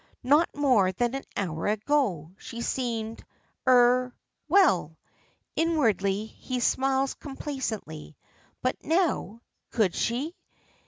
[0.23, 3.23] Not more than an hour ago she had seemed
[3.67, 4.11] er
[4.49, 4.97] well.
[5.55, 8.17] Inwardly he smiles complacently.
[8.63, 9.43] But now.
[9.69, 10.35] Could she?